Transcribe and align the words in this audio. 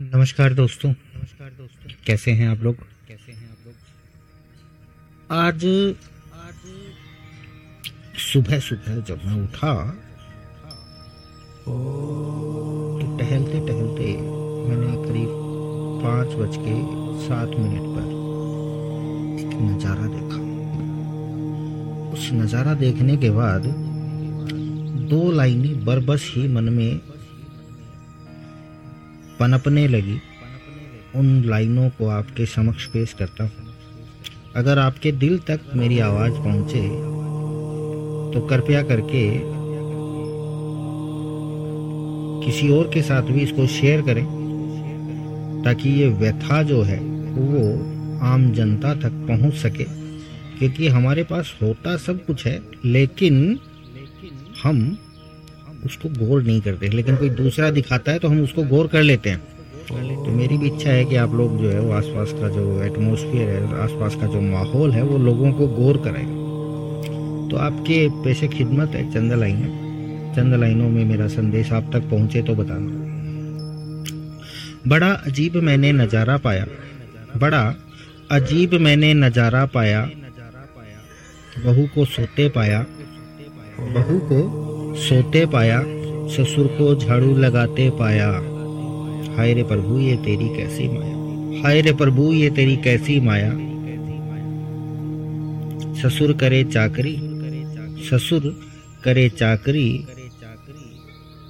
नमस्कार 0.00 0.52
दोस्तों। 0.54 0.90
नमस्कार 0.90 1.48
दोस्तों 1.50 1.90
कैसे 2.06 2.32
हैं 2.32 2.46
आप 2.48 2.60
लोग? 2.62 2.76
कैसे 3.08 3.32
हैं 3.32 3.48
आप 3.50 3.66
लोग 3.66 3.74
आज 5.30 5.64
आज 6.44 6.62
सुबह 8.22 8.58
सुबह 8.58 9.00
जब 9.08 9.24
मैं 9.24 9.34
उठा 9.42 9.72
तो 11.66 11.74
टहलते 13.18 13.60
टहलते 13.66 14.06
मैंने 14.68 14.92
करीब 15.04 15.28
पाँच 16.02 16.32
बज 16.38 16.56
के 16.64 16.78
सात 17.26 17.50
मिनट 17.58 17.84
पर 17.92 18.06
एक 19.42 19.52
नज़ारा 19.60 20.06
देखा। 20.16 20.40
उस 22.14 22.30
नज़ारा 22.40 22.74
देखने 22.86 23.16
के 23.16 23.30
बाद 23.36 23.62
दो 25.10 25.22
लाइनें 25.32 25.84
बरबस 25.84 26.32
ही 26.34 26.48
मन 26.48 26.72
में 26.72 26.90
पनपने 29.40 29.86
लगी। 29.88 30.18
उन 31.16 31.42
लाइनों 31.44 31.88
को 31.90 32.08
आपके 32.08 32.46
समक्ष 32.46 32.86
पेश 32.86 33.12
करता 33.12 33.44
हूँ। 33.44 33.68
अगर 34.56 34.78
आपके 34.78 35.12
दिल 35.14 35.38
तक 35.38 35.60
मेरी 35.76 35.98
आवाज़ 36.00 36.32
पहुँचे 36.34 36.80
तो 38.30 38.40
कृपया 38.46 38.82
करके 38.82 39.22
किसी 42.44 42.68
और 42.68 42.90
के 42.94 43.02
साथ 43.02 43.22
भी 43.22 43.40
इसको 43.40 43.66
शेयर 43.68 44.02
करें, 44.02 44.24
ताकि 45.64 45.90
ये 45.90 46.08
व्यथा 46.10 46.62
जो 46.62 46.82
है, 46.82 46.98
वो 47.30 47.62
आम 48.24 48.50
जनता 48.52 48.94
तक 48.94 49.12
पहुँच 49.28 49.54
सके। 49.56 49.84
क्योंकि 50.58 50.88
हमारे 50.88 51.24
पास 51.24 51.52
होता 51.62 51.96
सब 51.96 52.24
कुछ 52.26 52.46
है, 52.46 52.60
लेकिन 52.84 53.58
हम 54.62 54.96
उसको 55.86 56.08
गौर 56.18 56.42
नहीं 56.42 56.60
करते 56.60 56.88
लेकिन 56.88 57.16
कोई 57.16 57.28
दूसरा 57.36 57.70
दिखाता 57.70 58.12
है 58.12 58.18
तो 58.18 58.28
हम 58.28 58.42
उसको 58.42 58.62
गौर 58.66 58.86
कर 58.86 59.02
लेते 59.02 59.30
हैं। 59.30 59.40
तो 59.88 60.30
मेरी 60.30 60.56
भी 60.58 60.66
इच्छा 60.66 60.90
है 60.90 61.04
कि 61.04 61.16
आप 61.16 61.32
लोग 61.34 61.56
जो 61.58 61.70
है 61.70 61.80
वो 61.80 61.92
आसपास 61.92 62.32
का 62.32 62.48
जो 62.48 62.82
एटमोसफियर 62.82 63.48
है, 63.48 63.62
आसपास 63.80 64.14
का 64.14 64.26
जो 64.26 64.40
माहौल 64.40 64.90
है, 64.92 65.02
वो 65.02 65.18
लोगों 65.18 65.52
को 65.52 65.66
गौर 65.68 65.96
कराए। 66.04 66.24
तो 67.50 67.56
आपके 67.58 68.08
पेशे 68.24 68.48
खिदमत 68.48 68.94
है, 68.94 69.02
चंद 69.12 69.32
लाइनें। 69.34 70.34
चंद 70.36 70.54
लाइनों 70.54 70.88
में 70.88 71.04
मेरा 71.04 71.26
संदेश 71.28 71.72
आप 71.72 71.90
तक 71.92 72.08
पहुँचे 72.10 72.42
तो 72.42 72.54
बताना 72.54 73.08
बड़ा 74.88 75.10
अजीब 75.26 75.56
मैंने 75.62 75.92
नज़ारा 75.92 76.36
पाया। 76.38 76.66
बड़ा 77.36 77.62
अजीब 78.30 78.74
मैंने 78.80 79.12
नज़ारा 79.16 79.64
पाया। 79.66 80.08
बहू 81.64 81.86
को 81.94 82.04
सोते 82.06 82.48
पाया। 82.48 82.84
बहू 83.90 84.18
को 84.28 84.40
सोते 84.96 85.46
पाया, 85.46 85.80
ससुर 86.28 86.66
को 86.66 86.94
झाड़ू 86.94 87.36
लगाते 87.36 87.90
पाया। 87.90 88.30
हाय 89.36 89.54
रे 89.54 89.62
प्रभु, 89.62 89.98
ये 89.98 90.16
तेरी 90.16 90.48
कैसी 90.48 90.88
माया? 90.88 91.20
हाय 91.62 91.80
रे 91.80 91.92
प्रभु, 91.92 92.32
ये 92.32 92.50
तेरी 92.50 92.76
कैसी 92.76 93.20
माया? 93.20 93.52
ससुर 96.02 96.32
करे 96.32 96.64
चाकरी, 96.64 97.16
ससुर 98.10 98.60
करे 99.04 99.28
चाकरी, 99.28 100.06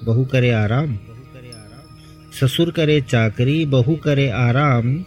बहू 0.05 0.25
करे 0.25 0.51
आराम। 0.51 0.97
ससुर 2.41 2.71
करे 2.71 3.01
चाकरी, 3.01 3.65
बहू 3.65 3.95
करे 3.95 4.29
आराम। 4.29 5.03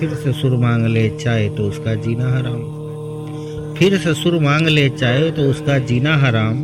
फिर 0.00 0.14
ससुर 0.14 0.56
मांग 0.56 0.86
ले, 0.86 1.10
चाहे 1.10 1.48
तो 1.48 1.68
उसका 1.68 1.94
जीना 1.94 2.28
हराम। 2.28 2.85
फिर 3.78 3.98
ससुर 3.98 4.38
मांग 4.40 4.66
ले 4.66 4.88
चाहे 4.88 5.30
तो 5.30 5.42
उसका 5.42 5.78
जीना 5.78 6.16
हराम। 6.16 6.58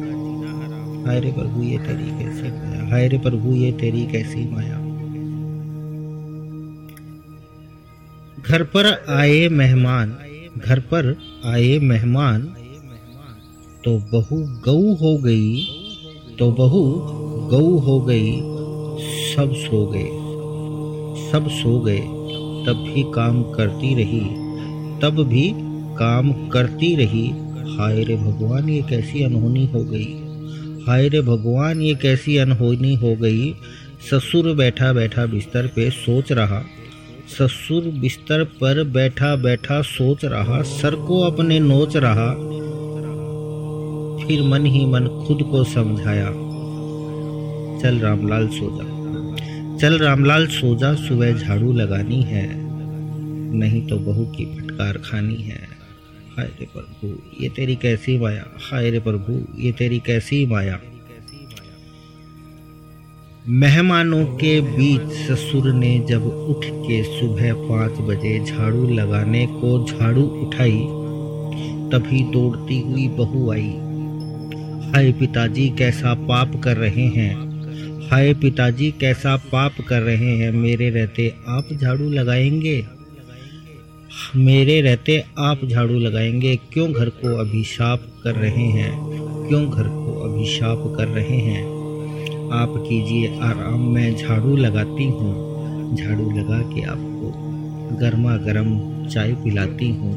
हाय 1.06 1.20
रे 1.20 1.30
प्रभु, 1.32 1.62
ये 1.62 1.78
तेरी 1.78 2.10
कैसी 2.18 2.42
माया? 2.42 2.88
हाय 2.90 3.08
रे 3.08 3.18
प्रभु, 3.18 3.54
ये 3.54 3.72
तेरी 3.72 4.06
कैसी 4.06 4.44
माया? 4.50 4.78
घर 8.42 8.62
पर 8.62 8.86
आए 9.08 9.48
मेहमान, 9.48 10.16
घर 10.58 10.80
पर 10.80 11.16
आए 11.44 11.78
मेहमान 11.78 12.42
तो 13.84 13.96
बहु 14.12 14.36
गऊ 14.64 14.94
हो 14.94 15.16
गई 15.18 15.64
तो 16.38 16.50
बहु 16.52 16.82
गऊ 17.48 17.78
हो 17.78 18.00
गई, 18.00 18.32
सब 19.34 19.52
सो 19.54 19.86
गए। 19.86 20.08
सब 21.32 21.48
सो 21.48 21.80
गए, 21.80 22.00
तब 22.66 22.84
भी 22.86 23.02
काम 23.14 23.42
करती 23.42 23.94
रही, 23.94 24.24
तब 25.00 25.22
भी 25.28 25.52
काम 26.02 26.48
करती 26.48 26.96
रही। 26.96 27.28
हाय 27.78 28.04
रे 28.04 28.16
भगवान, 28.16 28.68
ये 28.68 28.82
कैसी 28.82 29.22
अनहोनी 29.22 29.66
हो 29.66 29.84
गई। 29.84 30.22
हाय 30.86 31.08
रे 31.08 31.20
भगवान, 31.20 31.80
ये 31.80 31.94
कैसी 31.94 32.36
अनहोनी 32.36 32.94
हो 32.94 33.16
गई। 33.16 33.54
ससुर 34.10 34.54
बैठा 34.54 34.92
बैठा 34.92 35.26
बिस्तर 35.26 35.66
पे 35.66 35.90
सोच 35.90 36.32
रहा। 36.32 36.62
ससुर 37.28 37.82
बिस्तर 37.82 38.44
पर 38.44 38.84
बैठा 38.84 39.36
बैठा 39.36 39.82
सोच 39.82 40.24
रहा। 40.24 40.62
सर 40.62 40.94
को 40.94 41.20
अपने 41.20 41.60
नोच 41.60 41.96
रहा। 41.96 42.34
फिर 44.26 44.42
मन 44.42 44.66
ही 44.66 44.86
मन 44.86 45.24
खुद 45.26 45.42
को 45.42 45.64
समझाया। 45.64 46.26
चल 47.82 47.98
रामलाल 47.98 48.48
सो 48.48 48.78
जा 48.80 49.02
चल 49.78 49.98
रामलाल 49.98 50.46
सो 50.46 50.76
जा 50.76 50.94
सुबह 50.94 51.32
झाड़ू 51.32 51.72
लगानी 51.72 52.22
है। 52.22 52.48
नहीं 53.54 53.86
तो 53.86 53.96
बहू 53.96 54.24
की 54.24 54.44
फटकार 54.44 54.92
खानी 54.92 55.34
है। 55.34 55.71
हाय 56.36 56.46
रे 56.46 56.66
प्रभु, 56.66 57.22
ये 57.40 57.48
तेरी 57.48 57.76
कैसी 57.76 58.18
माया 58.18 58.46
हाय 58.60 58.90
रे 58.90 58.98
प्रभु, 58.98 59.60
ये 59.60 59.72
तेरी 59.72 59.98
कैसी 59.98 60.46
माया। 60.46 60.80
मेहमानों 63.48 64.26
के 64.26 64.60
बीच 64.60 65.00
ससुर 65.00 65.72
ने 65.72 66.06
जब 66.08 66.22
उठ 66.26 66.64
के 66.64 67.20
सुबह 67.20 67.54
पाँच 67.54 67.92
बजे 67.92 68.44
झाड़ू 68.44 68.88
लगाने 68.88 69.46
को 69.46 69.86
झाड़ू 69.86 70.22
उठाई, 70.22 70.78
तभी 71.92 72.32
दौड़ती 72.32 72.80
हुई 72.80 73.08
बहू 73.08 73.52
आई। 73.52 73.74
हाय 74.90 75.12
पिताजी, 75.12 75.68
कैसा 75.68 76.14
पाप 76.14 76.60
कर 76.64 76.76
रहे 76.76 77.06
हैं? 77.06 77.52
हाय 78.10 78.34
पिताजी, 78.34 78.90
कैसा 78.90 79.36
पाप 79.36 79.74
कर 79.88 80.02
रहे 80.02 80.36
हैं? 80.36 80.52
मेरे 80.52 80.90
रहते 80.90 81.34
आप 81.48 81.68
झाड़ू 81.72 82.10
लगाएँगे? 82.10 83.01
मेरे 84.36 84.80
रहते 84.80 85.24
आप 85.38 85.60
झाड़ू 85.64 85.98
लगाएँगे। 85.98 86.56
क्यों 86.56 86.92
घर 86.92 87.08
को 87.08 87.36
अभिशाप 87.36 88.06
कर 88.24 88.34
रहे 88.34 88.64
हैं? 88.64 88.92
क्यों 89.48 89.70
घर 89.70 89.82
को 89.82 90.32
अभिशाप 90.32 90.94
कर 90.96 91.08
रहे 91.08 91.36
हैं? 91.36 91.64
आप 92.52 92.74
कीजिए 92.88 93.38
आराम, 93.40 93.80
मैं 93.80 94.16
झाड़ू 94.16 94.56
लगाती 94.56 95.04
हूँ। 95.04 95.52
झाड़ू 95.96 96.30
लगा 96.30 96.58
के 96.58 96.82
आपको 96.82 97.32
गर्मा 97.96 98.36
गर्म 98.36 98.80
चाय 99.08 99.32
पिलाती 99.32 99.88
हूँ। 99.88 100.12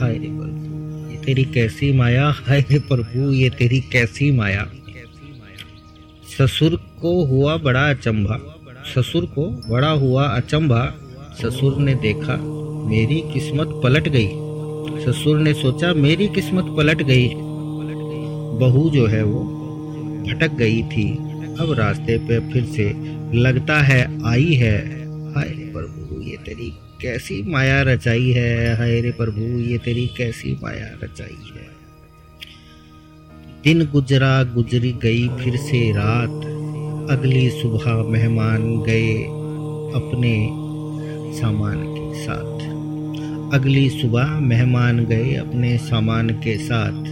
हाय 0.00 0.14
प्रभु, 0.14 1.10
ये 1.10 1.16
तेरी 1.24 1.44
कैसी 1.44 1.92
माया? 1.92 2.30
हाय 2.30 2.62
प्रभु, 2.62 3.32
ये 3.32 3.50
तेरी 3.50 3.80
कैसी 3.80 4.30
माया? 4.30 4.70
ससुर 6.38 6.80
को 7.00 7.24
हुआ 7.24 7.56
बड़ा 7.56 7.90
अचंभा। 7.90 8.56
ससुर 8.94 9.24
को 9.26 9.70
बड़ा 9.70 9.90
हुआ 9.90 10.24
अचंभा। 10.24 10.94
ससुर 11.42 11.76
ने 11.76 11.94
देखा 11.94 12.57
मेरी 12.88 13.24
किस्मत 13.34 13.80
पलट 13.82 14.08
गई। 14.08 14.28
ससुर 15.04 15.38
ने 15.38 15.54
सोचा, 15.54 15.92
मेरी 15.92 16.28
किस्मत 16.28 16.64
पलट 16.76 17.02
गई। 17.02 17.30
बहू 18.58 18.90
जो 18.90 19.06
है 19.06 19.22
वो 19.22 19.40
भटक 20.28 20.52
गई 20.52 20.82
थी। 20.82 21.12
अब 21.60 21.74
रास्ते 21.78 22.18
पे 22.18 22.52
फिर 22.52 22.64
से 22.64 22.92
लगता 23.38 23.80
है, 23.82 24.26
आई 24.26 24.54
है। 24.54 24.78
हाय 25.34 25.48
प्रभु, 25.48 26.22
ये 26.22 26.36
तेरी 26.36 26.72
कैसी 27.02 27.42
माया 27.42 27.82
रचाई 27.82 28.30
है? 28.30 28.76
हाय 28.76 29.00
रे 29.00 29.10
प्रभु, 29.10 29.40
ये 29.40 29.78
तेरी 29.78 30.06
कैसी 30.06 30.58
माया 30.62 30.98
रचाई 31.04 31.38
है? 31.56 31.78
दिन 33.64 33.88
गुजरा, 33.92 34.44
गुजरी 34.44 34.92
गई, 34.92 35.28
फिर 35.28 35.56
से 35.56 35.92
रात। 35.92 36.44
अगली 37.10 37.50
सुबह 37.50 38.10
मेहमान 38.10 38.82
गए 38.82 39.14
अपने 39.94 40.48
सामान 41.40 41.84
के 41.84 42.24
साथ। 42.24 42.77
अगली 43.54 43.90
सुबह 43.90 44.26
मेहमान 44.40 45.04
गए 45.04 45.34
अपने 45.34 45.78
सामान 45.78 46.30
के 46.30 46.56
साथ। 46.58 47.04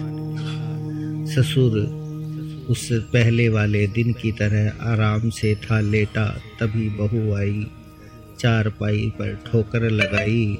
ससुर, 1.26 1.78
उस 2.70 2.88
पहले 2.92 3.48
वाले 3.48 3.86
दिन 3.86 4.12
की 4.12 4.32
तरह 4.32 4.84
आराम 4.92 5.30
से 5.30 5.54
था 5.54 5.80
लेटा, 5.80 6.24
तभी 6.60 6.88
बहू 6.88 7.34
आई 7.34 7.66
चार 8.40 8.68
पाई 8.68 9.12
पर 9.18 9.34
ठोकर 9.46 9.90
लगाई। 9.90 10.58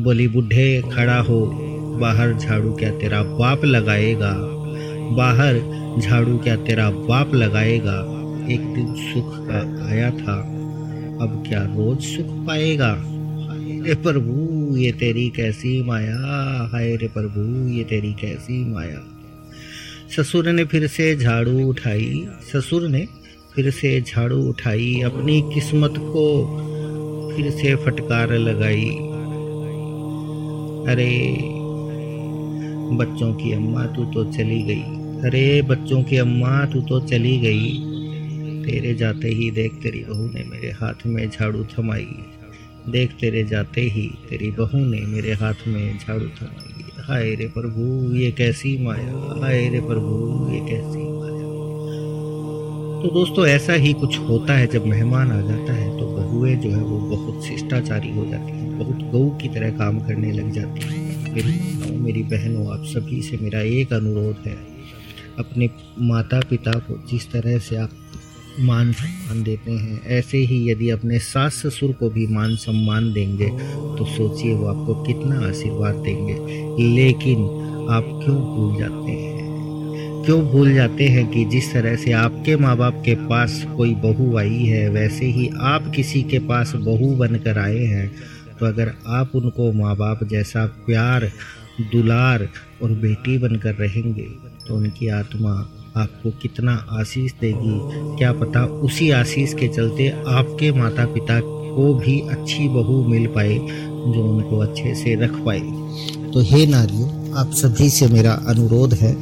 बोली, 0.00 0.28
बुढ़े, 0.28 0.82
खड़ा 0.92 1.18
हो, 1.18 1.46
बाहर 2.00 2.32
झाड़ू 2.32 2.72
क्या 2.72 2.90
तेरा 2.90 3.22
बाप 3.22 3.64
लगाएगा? 3.64 4.34
बाहर 5.16 5.58
झाड़ू 6.00 6.38
क्या 6.38 6.56
तेरा 6.56 6.90
बाप 6.90 7.34
लगाएगा? 7.34 7.98
एक 8.54 8.60
दिन 8.74 8.94
सुख 8.94 9.32
का 9.48 9.88
आया 9.88 10.10
था, 10.10 10.38
अब 11.22 11.44
क्या 11.48 11.62
रोज 11.62 12.00
सुख 12.00 12.46
पाएगा? 12.46 13.11
रे 13.82 13.94
प्रभु, 13.94 14.76
ये 14.76 14.92
तेरी 14.92 15.28
कैसी 15.28 15.82
माया, 15.82 16.18
हाय 16.72 16.96
रे 16.96 17.08
प्रभु, 17.08 17.68
ये 17.68 17.84
तेरी 17.84 18.12
कैसी 18.12 18.64
माया। 18.64 19.00
ससुर 20.16 20.48
ने 20.48 20.64
फिर 20.64 20.86
से 20.86 21.16
झाड़ू 21.16 21.68
उठाई, 21.68 22.26
ससुर 22.52 22.88
ने 22.88 23.06
फिर 23.54 23.70
से 23.70 24.00
झाड़ू 24.00 24.42
उठाई, 24.42 25.00
अपनी 25.00 25.42
किस्मत 25.54 25.94
को 25.98 26.58
फिर 27.36 27.50
से 27.50 27.76
फटकार 27.76 28.32
लगाई। 28.32 28.88
अरे, 30.94 31.36
बच्चों 32.96 33.34
की 33.34 33.52
अम्मा, 33.52 33.86
तू 33.86 34.04
तो 34.04 34.32
चली 34.32 34.62
गई। 34.62 34.82
अरे, 35.28 35.62
बच्चों 35.62 36.02
की 36.02 36.16
अम्मा, 36.16 36.64
तू 36.64 36.80
तो 36.80 37.00
चली 37.00 37.38
गई। 37.38 37.92
तेरे 38.64 38.94
जाते 38.94 39.28
ही 39.28 39.50
देख 39.50 39.72
तेरी 39.72 40.04
बहू 40.08 40.26
ने 40.26 40.44
मेरे 40.44 40.70
हाथ 40.70 41.06
में 41.06 41.30
झाड़ू 41.30 41.64
थमाई। 41.64 42.08
देख 42.88 43.10
तेरे 43.10 43.42
जाते 43.44 43.80
ही, 43.80 44.06
तेरी 44.30 44.50
बहू 44.50 44.78
ने 44.78 45.00
मेरे 45.06 45.32
हाथ 45.32 45.66
में 45.66 45.98
झाड़ू 45.98 46.26
थमाई 46.26 46.70
हाय 46.98 47.34
रे 47.34 47.46
प्रभु, 47.48 48.14
ये 48.16 48.30
कैसी 48.32 48.76
माया? 48.84 49.12
हाय 49.42 49.68
रे 49.68 49.80
प्रभु, 49.80 50.48
ये 50.52 50.60
कैसी 50.60 50.98
माया? 50.98 51.40
तो 53.02 53.10
दोस्तों, 53.14 53.46
ऐसा 53.46 53.72
ही 53.74 53.92
कुछ 53.92 54.18
होता 54.18 54.54
है 54.54 54.66
जब 54.66 54.86
मेहमान 54.86 55.32
आ 55.32 55.40
जाता 55.40 55.72
है 55.72 55.90
तो 55.98 56.06
बहुएँ 56.06 56.56
जो 56.56 56.70
है 56.70 56.82
वो 56.82 56.98
बहुत 57.08 57.44
शिष्टाचारी 57.46 58.10
हो 58.10 58.26
जाती 58.26 58.52
हैं, 58.52 58.78
बहुत 58.78 59.10
गऊ 59.12 59.30
की 59.38 59.48
तरह 59.48 59.70
काम 59.70 60.00
करने 60.00 60.32
लग 60.32 60.52
जाती 60.52 60.80
हैं। 60.80 61.34
मेरी 61.34 61.98
मेरी 61.98 62.22
बहनों, 62.22 62.66
आप 62.72 62.84
सभी 62.86 63.22
से 63.22 63.36
मेरा 63.36 63.60
एक 63.60 63.92
अनुरोध 63.92 64.46
है। 64.46 64.56
अपने 65.38 65.68
माता 65.98 66.40
पिता 66.40 66.72
को 66.78 67.02
जिस 67.10 67.30
तरह 67.32 67.58
से 67.58 67.76
आप 67.76 67.90
मान 68.60 68.92
सम्मान 68.92 69.42
देते 69.42 69.72
हैं। 69.72 70.00
ऐसे 70.08 70.38
ही 70.38 70.70
यदि 70.70 70.90
अपने 70.90 71.18
सास 71.18 71.54
ससुर 71.56 71.92
को 71.92 72.10
भी 72.10 72.26
मान 72.26 72.54
सम्मान 72.56 73.12
देंगे 73.12 73.48
तो 73.48 74.04
सोचिए 74.06 74.54
वो 74.54 74.66
आपको 74.66 74.94
कितना 75.02 75.38
आशीर्वाद 75.48 75.94
देंगे। 75.94 76.34
लेकिन 76.94 77.44
आप 77.90 78.04
क्यों 78.24 78.36
भूल 78.36 78.78
जाते 78.78 79.10
हैं? 79.12 79.40
क्यों 80.24 80.40
भूल 80.42 80.74
जाते 80.74 81.04
हैं 81.04 81.26
कि 81.26 81.44
जिस 81.44 81.72
तरह 81.72 81.96
से 81.96 82.12
आपके 82.12 82.56
माँ 82.56 82.76
बाप 82.76 83.02
के 83.04 83.14
पास 83.26 83.62
कोई 83.76 83.94
बहू 83.94 84.36
आई 84.38 84.64
है, 84.64 84.88
वैसे 84.88 85.26
ही 85.26 85.48
आप 85.60 85.90
किसी 85.96 86.22
के 86.22 86.38
पास 86.38 86.72
बहू 86.76 87.14
बनकर 87.16 87.58
आए 87.58 87.84
हैं। 87.84 88.10
तो 88.60 88.66
अगर 88.66 88.92
आप 89.06 89.30
उनको 89.34 89.72
माँ 89.72 89.96
बाप 89.96 90.24
जैसा 90.24 90.66
प्यार, 90.86 91.30
दुलार 91.92 92.48
और 92.82 92.90
बेटी 92.92 93.38
बनकर 93.38 93.74
रहेंगे 93.74 94.28
तो 94.66 94.76
उनकी 94.76 95.08
आत्मा 95.08 95.52
आपको 95.96 96.30
कितना 96.30 96.72
आशीष 96.90 97.32
देगी? 97.32 97.78
क्या 98.18 98.32
पता 98.32 98.64
उसी 98.64 99.10
आशीष 99.10 99.54
के 99.54 99.68
चलते 99.68 100.08
आपके 100.08 100.72
माता 100.72 101.04
पिता 101.06 101.40
को 101.40 101.94
भी 101.94 102.20
अच्छी 102.20 102.68
बहू 102.68 103.04
मिल 103.04 103.26
पाए, 103.26 103.54
जो 103.54 104.24
उनको 104.24 104.58
अच्छे 104.58 104.94
से 104.94 105.14
रख 105.14 105.32
पाए। 105.32 105.60
तो 106.32 106.40
हे 106.40 106.66
नारियों 106.66 107.36
आप 107.38 107.52
सभी 107.52 107.90
से 107.90 108.06
मेरा 108.06 108.32
अनुरोध 108.48 108.94
है, 108.94 109.12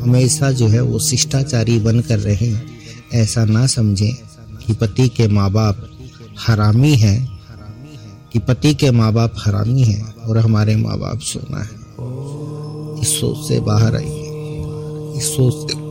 हमेशा 0.00 0.50
जो 0.52 0.66
है 0.66 0.80
वो 0.80 0.98
शिष्टाचारी 0.98 1.78
बन 1.78 2.00
कर 2.00 2.18
रहे। 2.18 2.52
ऐसा 3.14 3.44
ना 3.44 3.66
समझें 3.66 4.14
कि 4.66 4.72
पति 4.72 5.08
के 5.08 5.28
माँ 5.28 5.50
बाप 5.50 5.88
हरामी 6.46 6.94
हैं, 6.94 7.38
कि 8.32 8.38
पति 8.38 8.74
के 8.74 8.90
माँ 8.90 9.12
बाप 9.12 9.34
हरामी 9.38 9.82
हैं 9.82 10.14
और 10.14 10.38
हमारे 10.38 10.76
माँ 10.76 10.98
बाप 10.98 11.18
सोना 11.18 11.62
है। 11.62 11.84
इस 13.02 13.20
सोच 13.20 13.48
से 13.48 13.60
बाहर 13.60 13.96
आइए। 13.96 14.22
इस 15.18 15.24
सोच 15.36 15.70
से 15.70 15.85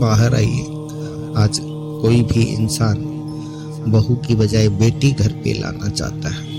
बाहर 0.00 0.34
आइए 0.34 0.62
आज 1.36 1.58
कोई 2.02 2.20
भी 2.22 2.42
इंसान 2.44 2.96
बहू 3.88 4.14
की 4.16 4.34
बजाय 4.34 4.68
बेटी 4.68 5.10
घर 5.12 5.32
पे 5.44 5.52
लाना 5.52 5.88
चाहता 5.88 6.28
है। 6.28 6.50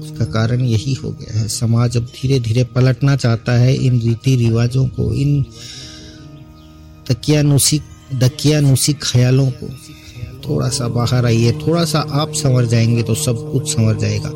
उसका 0.00 0.24
कारण 0.24 0.60
यही 0.60 0.94
हो 0.94 1.10
गया 1.10 1.38
है। 1.38 1.48
समाज 1.48 1.96
अब 1.96 2.04
धीरे 2.14 2.40
धीरे 2.40 2.64
पलटना 2.64 3.16
चाहता 3.16 3.52
है 3.52 3.74
इन 3.76 4.00
रीति 4.00 4.36
रिवाजों 4.36 4.86
को, 4.88 5.12
इन 5.12 5.44
तकियानुसी 7.08 7.80
दकियानुसी 8.14 8.92
ख्यालों 9.02 9.50
को। 9.50 9.68
थोड़ा 10.48 10.68
सा 10.68 10.88
बाहर 10.88 11.26
आइए 11.26 11.52
थोड़ा 11.66 11.84
सा 11.84 11.98
आप 12.12 12.32
समझ 12.34 12.66
जाएँगे 12.68 13.02
तो 13.02 13.14
सब 13.14 13.50
कुछ 13.52 13.74
समझ 13.74 13.96
जाएगा, 13.96 14.30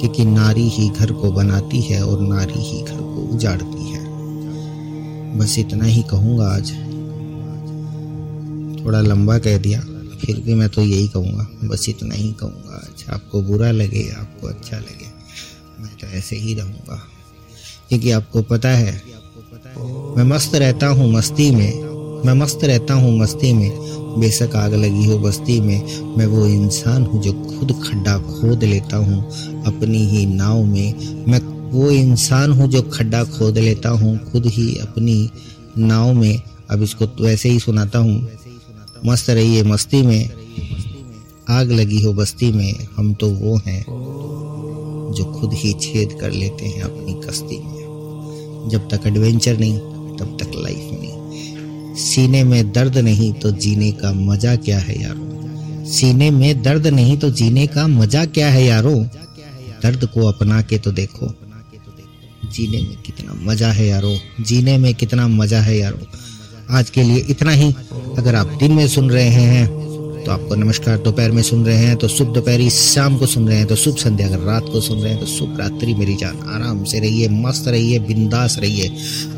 क्योंकि 0.00 0.24
नारी 0.24 0.68
ही 0.68 0.88
घर 0.88 1.12
को 1.12 1.32
बनाती 1.32 1.80
है 1.80 2.04
और 2.06 2.20
नारी 2.20 2.62
ही 2.62 2.82
घर 2.82 2.96
को 2.96 3.28
उजाड़ती 3.34 3.90
है। 3.90 4.03
बस 5.36 5.54
इतना 5.58 5.84
ही 5.84 6.02
कहूँगा 6.02 6.48
आज। 6.48 6.70
थोड़ा 8.84 9.00
लंबा 9.00 9.38
कह 9.38 9.56
दिया, 9.58 9.80
फिर 10.20 10.40
भी 10.40 10.54
मैं 10.54 10.68
तो 10.68 10.82
यही 10.82 11.08
कहूँगा, 11.08 11.46
बस 11.64 11.88
इतना 11.88 12.14
ही 12.14 12.32
कहूँगा 12.32 12.76
आज। 12.76 13.04
आपको 13.10 13.42
बुरा 13.42 13.70
लगे, 13.70 14.08
आपको 14.10 14.46
अच्छा 14.46 14.76
लगे, 14.76 15.08
मैं 15.80 15.96
तो 15.96 16.06
ऐसे 16.08 16.36
ही 16.36 16.54
रहूँगा। 16.54 17.00
क्योंकि 17.88 18.10
आपको 18.10 18.42
पता 18.42 18.68
है, 18.68 18.92
मैं 20.16 20.24
मस्त 20.24 20.54
रहता 20.54 20.86
हूँ 20.88 21.10
मस्ती 21.12 21.50
में, 21.50 21.72
मैं 22.26 22.34
मस्त 22.34 22.64
रहता 22.64 22.94
हूँ 22.94 23.18
मस्ती 23.18 23.52
में। 23.52 23.70
बेशक 24.20 24.54
आग 24.56 24.74
लगी 24.74 25.06
हो 25.06 25.18
बस्ती 25.18 25.60
में, 25.60 26.16
मैं 26.16 26.26
वो 26.26 26.46
इंसान 26.46 27.04
हूँ 27.04 27.22
जो 27.22 27.32
खुद 27.32 27.72
खड्डा 27.84 28.16
खोद 28.18 28.64
लेता 28.64 28.96
हूँ 28.96 29.64
अपनी 29.66 30.06
ही 30.08 30.24
नाव 30.26 30.62
में। 30.64 31.26
मैं 31.28 31.40
वो 31.74 31.90
इंसान 31.90 32.52
हूँ 32.52 32.68
जो 32.68 32.82
खड्डा 32.82 33.24
खोद 33.24 33.58
लेता 33.58 33.88
हूँ, 33.88 34.18
खुद 34.32 34.46
ही 34.46 34.74
अपनी 34.76 35.30
नाव 35.78 36.12
में। 36.12 36.42
अब 36.70 36.82
इसको 36.82 37.06
तो 37.06 37.24
वैसे 37.24 37.48
ही 37.48 37.58
सुनाता 37.60 37.98
हूँ। 37.98 38.28
मस्त 39.06 39.30
रहिए 39.30 39.62
मस्ती 39.62 40.02
में। 40.02 40.30
आग 41.50 41.72
लगी 41.72 42.02
हो 42.02 42.12
बस्ती 42.12 42.52
में। 42.52 42.86
हम 42.96 43.14
तो 43.14 43.30
वो 43.30 43.56
हैं 43.56 43.84
जो 45.16 45.24
खुद 45.24 45.52
ही 45.52 45.72
छेद 45.72 46.18
कर 46.20 46.30
लेते 46.30 46.64
हैं 46.64 46.82
अपनी 46.82 47.20
कश्ती 47.28 47.58
में। 47.58 48.68
जब 48.68 48.88
तक 48.88 49.06
एडवेंचर 49.06 49.58
नहीं, 49.58 49.78
तब 50.16 50.38
तक 50.40 50.50
लाइफ 50.54 50.88
नहीं। 50.92 51.94
सीने 51.96 52.44
में 52.44 52.72
दर्द 52.72 52.98
नहीं 52.98 53.32
तो 53.32 53.50
जीने 53.50 53.92
का 53.92 54.12
मज़ा 54.12 54.56
क्या 54.56 54.78
है 54.78 55.02
यारो? 55.02 55.30
सीने 55.90 56.30
में 56.30 56.62
दर्द 56.62 56.86
नहीं 56.86 57.16
तो 57.18 57.30
जीने 57.30 57.66
का 57.66 57.86
मज़ा 57.86 58.24
क्या 58.24 58.50
है 58.50 58.64
यारो? 58.64 58.94
दर्द 59.82 60.04
को 60.04 60.26
अपना 60.26 60.62
के 60.62 60.78
तो 60.78 60.92
देखो। 60.92 61.34
जीने 62.46 62.80
में 62.80 62.96
कितना 63.02 63.34
मज़ा 63.42 63.68
है 63.68 63.86
यारो, 63.86 64.16
जीने 64.40 64.76
में 64.78 64.94
कितना 64.94 65.26
मज़ा 65.28 65.60
है 65.60 65.78
यारो। 65.78 66.06
आज 66.70 66.90
के 66.90 67.02
लिए 67.02 67.24
इतना 67.30 67.50
ही। 67.52 67.72
अगर 68.18 68.34
आप 68.34 68.56
दिन 68.60 68.72
में 68.72 68.86
सुन 68.88 69.10
रहे 69.10 69.28
हैं 69.28 69.66
तो 70.24 70.30
आपको 70.32 70.54
नमस्कार, 70.54 70.98
दोपहर 70.98 71.30
में 71.30 71.42
सुन 71.42 71.64
रहे 71.66 71.76
हैं 71.76 71.96
तो 71.96 72.08
शुभ 72.08 72.32
दोपहरी, 72.34 72.68
शाम 72.70 73.16
को 73.18 73.26
सुन 73.26 73.48
रहे 73.48 73.56
हैं 73.58 73.66
तो 73.66 73.76
शुभ 73.76 73.96
संध्या। 73.96 74.26
अगर 74.28 74.38
रात 74.38 74.68
को 74.72 74.80
सुन 74.80 74.98
रहे 74.98 75.10
हैं 75.12 75.20
तो 75.20 75.26
शुभ 75.26 75.58
रात्रि। 75.60 75.94
मेरी 75.94 76.14
जान 76.16 76.38
आराम 76.48 76.82
से 76.84 77.00
रहिए, 77.00 77.28
मस्त 77.30 77.68
रहिए, 77.68 77.98
बिंदास 77.98 78.56
रहिए। 78.58 78.88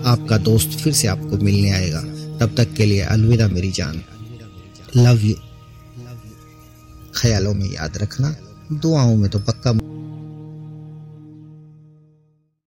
आपका 0.06 0.38
दोस्त 0.40 0.78
फिर 0.80 0.92
से 0.92 1.08
आपको 1.08 1.38
मिलने 1.38 1.70
आएगा। 1.70 2.00
तब 2.40 2.54
तक 2.56 2.74
के 2.74 2.86
लिए 2.86 3.00
अलविदा 3.02 3.48
मेरी 3.48 3.70
जान। 3.70 4.00
लव 4.96 5.24
यू 5.24 5.34
ख्यालों 7.16 7.54
में 7.54 7.66
याद 7.66 7.98
रखना, 7.98 8.34
दुआओं 8.72 9.16
में 9.16 9.28
तो 9.30 9.38
पक्का 9.40 9.72